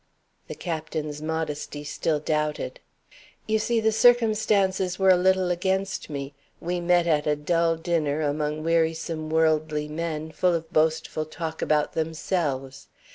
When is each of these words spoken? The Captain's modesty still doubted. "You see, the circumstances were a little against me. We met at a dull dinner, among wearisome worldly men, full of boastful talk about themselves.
The 0.47 0.55
Captain's 0.55 1.21
modesty 1.21 1.83
still 1.83 2.19
doubted. 2.19 2.79
"You 3.45 3.59
see, 3.59 3.79
the 3.79 3.91
circumstances 3.91 4.97
were 4.97 5.11
a 5.11 5.15
little 5.15 5.51
against 5.51 6.09
me. 6.09 6.33
We 6.59 6.79
met 6.79 7.05
at 7.05 7.27
a 7.27 7.35
dull 7.35 7.75
dinner, 7.75 8.21
among 8.23 8.63
wearisome 8.63 9.29
worldly 9.29 9.87
men, 9.87 10.31
full 10.31 10.55
of 10.55 10.73
boastful 10.73 11.25
talk 11.27 11.61
about 11.61 11.93
themselves. 11.93 12.87